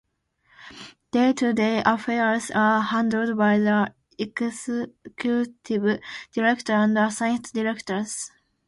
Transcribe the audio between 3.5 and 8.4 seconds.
the Executive Director and Assistant Directors.